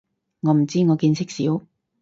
[0.39, 1.61] 我唔知，我見識少